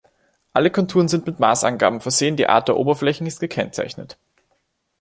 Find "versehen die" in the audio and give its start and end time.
2.01-2.47